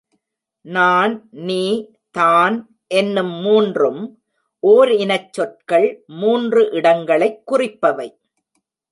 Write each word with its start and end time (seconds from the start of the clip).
நான், 0.65 1.27
நீ, 1.31 1.91
தான் 2.11 2.55
என்னும் 2.87 3.31
மூன்றும் 3.31 4.21
ஓர் 4.59 4.91
இனச் 4.91 5.33
சொற்கள் 5.33 6.03
மூன்று 6.05 6.69
இடங்களைக் 6.71 7.43
குறிப்பவை. 7.51 8.09